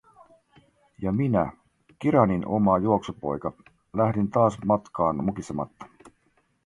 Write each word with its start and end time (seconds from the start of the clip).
Ja 1.01 1.11
minä, 1.11 1.51
Kiranin 1.99 2.45
oma 2.47 2.77
juoksupoika, 2.77 3.53
lähdin 3.93 4.29
taas 4.31 4.57
matkaan 4.65 5.23
mukisematta. 5.25 5.85